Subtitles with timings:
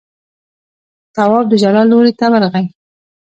[1.15, 2.65] تواب د ژړا لورې ته ورغی.